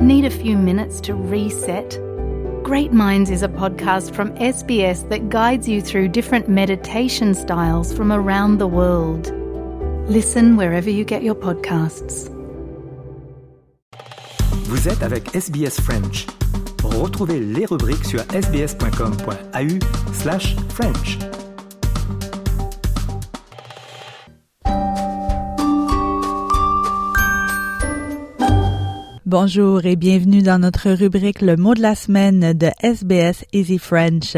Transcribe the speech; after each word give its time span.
Need 0.00 0.24
a 0.24 0.30
few 0.30 0.56
minutes 0.56 1.00
to 1.02 1.14
reset? 1.14 1.98
Great 2.62 2.92
Minds 2.92 3.30
is 3.30 3.42
a 3.42 3.48
podcast 3.48 4.14
from 4.14 4.30
SBS 4.32 5.08
that 5.08 5.28
guides 5.28 5.68
you 5.68 5.80
through 5.80 6.08
different 6.08 6.48
meditation 6.48 7.34
styles 7.34 7.92
from 7.92 8.10
around 8.12 8.58
the 8.58 8.66
world. 8.66 9.32
Listen 10.08 10.56
wherever 10.56 10.90
you 10.90 11.04
get 11.04 11.22
your 11.22 11.34
podcasts. 11.34 12.30
Vous 14.66 14.88
êtes 14.88 15.02
avec 15.02 15.34
SBS 15.34 15.80
French. 15.80 16.26
Retrouvez 16.82 17.40
les 17.40 17.66
rubriques 17.66 18.04
sur 18.04 18.20
sbs.com.au 18.32 19.78
Bonjour 29.36 29.84
et 29.84 29.96
bienvenue 29.96 30.42
dans 30.42 30.60
notre 30.60 30.92
rubrique 30.92 31.40
Le 31.40 31.56
mot 31.56 31.74
de 31.74 31.82
la 31.82 31.96
semaine 31.96 32.52
de 32.52 32.70
SBS 32.80 33.44
Easy 33.52 33.78
French. 33.78 34.36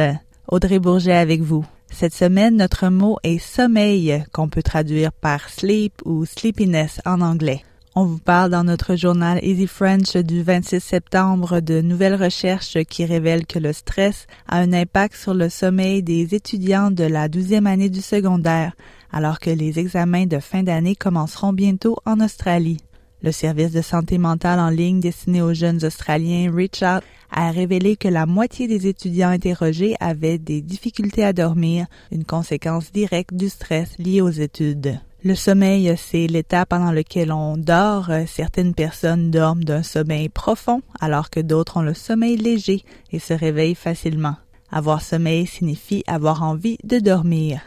Audrey 0.48 0.78
Bourget 0.78 1.12
avec 1.12 1.42
vous. 1.42 1.66
Cette 1.90 2.14
semaine, 2.14 2.56
notre 2.56 2.88
mot 2.88 3.18
est 3.22 3.36
sommeil, 3.36 4.24
qu'on 4.32 4.48
peut 4.48 4.62
traduire 4.62 5.12
par 5.12 5.50
sleep 5.50 5.92
ou 6.06 6.24
sleepiness 6.24 7.02
en 7.04 7.20
anglais. 7.20 7.62
On 7.94 8.06
vous 8.06 8.16
parle 8.18 8.50
dans 8.50 8.64
notre 8.64 8.96
journal 8.96 9.38
Easy 9.44 9.66
French 9.66 10.16
du 10.16 10.42
26 10.42 10.80
septembre 10.80 11.60
de 11.60 11.82
nouvelles 11.82 12.14
recherches 12.14 12.82
qui 12.88 13.04
révèlent 13.04 13.44
que 13.44 13.58
le 13.58 13.74
stress 13.74 14.26
a 14.48 14.60
un 14.60 14.72
impact 14.72 15.14
sur 15.14 15.34
le 15.34 15.50
sommeil 15.50 16.02
des 16.02 16.34
étudiants 16.34 16.90
de 16.90 17.04
la 17.04 17.28
douzième 17.28 17.66
année 17.66 17.90
du 17.90 18.00
secondaire, 18.00 18.72
alors 19.12 19.40
que 19.40 19.50
les 19.50 19.78
examens 19.78 20.24
de 20.24 20.38
fin 20.38 20.62
d'année 20.62 20.96
commenceront 20.96 21.52
bientôt 21.52 21.98
en 22.06 22.18
Australie. 22.20 22.78
Le 23.22 23.32
service 23.32 23.72
de 23.72 23.80
santé 23.80 24.18
mentale 24.18 24.60
en 24.60 24.68
ligne 24.68 25.00
destiné 25.00 25.40
aux 25.40 25.54
jeunes 25.54 25.84
Australiens 25.84 26.52
Out 26.52 27.02
a 27.30 27.50
révélé 27.50 27.96
que 27.96 28.08
la 28.08 28.26
moitié 28.26 28.68
des 28.68 28.86
étudiants 28.86 29.30
interrogés 29.30 29.96
avaient 30.00 30.38
des 30.38 30.60
difficultés 30.60 31.24
à 31.24 31.32
dormir, 31.32 31.86
une 32.12 32.24
conséquence 32.24 32.92
directe 32.92 33.34
du 33.34 33.48
stress 33.48 33.96
lié 33.98 34.20
aux 34.20 34.30
études. 34.30 35.00
Le 35.24 35.34
sommeil, 35.34 35.92
c'est 35.96 36.26
l'état 36.26 36.66
pendant 36.66 36.92
lequel 36.92 37.32
on 37.32 37.56
dort. 37.56 38.10
Certaines 38.28 38.74
personnes 38.74 39.30
dorment 39.30 39.64
d'un 39.64 39.82
sommeil 39.82 40.28
profond, 40.28 40.82
alors 41.00 41.30
que 41.30 41.40
d'autres 41.40 41.78
ont 41.78 41.82
le 41.82 41.94
sommeil 41.94 42.36
léger 42.36 42.84
et 43.10 43.18
se 43.18 43.32
réveillent 43.32 43.74
facilement. 43.74 44.36
Avoir 44.70 45.02
sommeil 45.02 45.46
signifie 45.46 46.04
avoir 46.06 46.42
envie 46.42 46.78
de 46.84 46.98
dormir. 46.98 47.60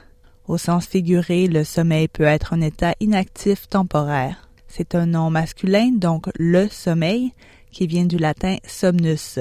Au 0.48 0.58
sens 0.58 0.86
figuré, 0.86 1.48
le 1.48 1.64
sommeil 1.64 2.08
peut 2.08 2.24
être 2.24 2.54
un 2.54 2.62
état 2.62 2.94
inactif 3.00 3.68
temporaire. 3.68 4.49
C'est 4.70 4.96
un 4.96 5.08
nom 5.08 5.30
masculin, 5.30 5.92
donc 5.92 6.30
le 6.38 6.70
sommeil, 6.70 7.34
qui 7.72 7.88
vient 7.88 8.06
du 8.06 8.18
latin 8.18 8.56
somnus. 8.66 9.40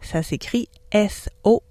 Ça 0.00 0.22
s'écrit 0.22 0.68
S-O-M-M-E-I-L, 0.92 1.64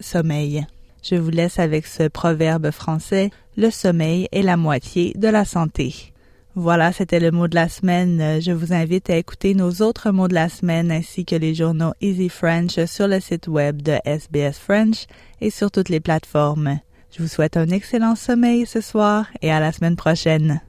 sommeil. 0.00 0.66
Je 1.02 1.16
vous 1.16 1.30
laisse 1.30 1.58
avec 1.58 1.86
ce 1.86 2.06
proverbe 2.08 2.70
français, 2.70 3.30
le 3.56 3.70
sommeil 3.70 4.28
est 4.32 4.42
la 4.42 4.56
moitié 4.56 5.12
de 5.16 5.28
la 5.28 5.44
santé. 5.44 6.12
Voilà, 6.54 6.92
c'était 6.92 7.18
le 7.18 7.30
mot 7.30 7.48
de 7.48 7.54
la 7.54 7.68
semaine. 7.68 8.40
Je 8.40 8.52
vous 8.52 8.72
invite 8.72 9.10
à 9.10 9.16
écouter 9.16 9.54
nos 9.54 9.82
autres 9.82 10.10
mots 10.10 10.28
de 10.28 10.34
la 10.34 10.48
semaine 10.48 10.92
ainsi 10.92 11.24
que 11.24 11.34
les 11.34 11.54
journaux 11.54 11.94
Easy 12.00 12.28
French 12.28 12.84
sur 12.84 13.08
le 13.08 13.20
site 13.20 13.48
web 13.48 13.82
de 13.82 13.98
SBS 14.04 14.58
French 14.58 15.06
et 15.40 15.50
sur 15.50 15.70
toutes 15.70 15.88
les 15.88 16.00
plateformes. 16.00 16.78
Je 17.14 17.22
vous 17.22 17.28
souhaite 17.28 17.58
un 17.58 17.68
excellent 17.68 18.14
sommeil 18.14 18.64
ce 18.64 18.80
soir 18.80 19.26
et 19.42 19.52
à 19.52 19.60
la 19.60 19.70
semaine 19.70 19.96
prochaine. 19.96 20.62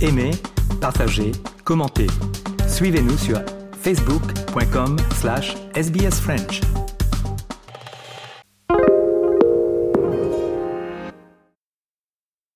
Aimez, 0.00 0.32
partagez, 0.80 1.32
commentez. 1.64 2.08
Suivez-nous 2.68 3.16
sur 3.16 3.40
facebook.com 3.80 4.96
slash 5.14 5.56
sbsfrench. 5.74 6.60